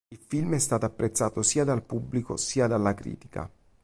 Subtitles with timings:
[0.11, 3.47] Il film è stato apprezzato sia dal pubblico sia dalla critica.